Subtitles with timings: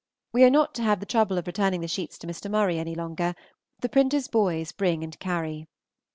[0.33, 2.49] We are not to have the trouble of returning the sheets to Mr.
[2.49, 3.35] Murray any longer;
[3.81, 5.67] the printer's boys bring and carry.